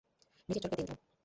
নিজের 0.49 0.61
চড়কায় 0.63 0.77
তেল 0.79 0.87
দাও। 0.89 0.97